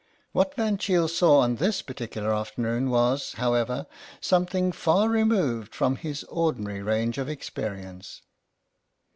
[0.31, 3.85] What Van Cheele saw on this particular afternoon was, however,
[4.19, 8.23] something far re moved from his ordinary range of experience.